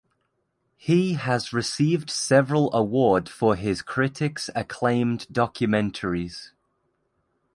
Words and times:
He 0.77 1.13
has 1.13 1.53
received 1.53 2.09
several 2.09 2.73
award 2.73 3.29
for 3.29 3.55
his 3.55 3.83
critics 3.83 4.49
acclaimed 4.55 5.27
documentaries. 5.31 6.49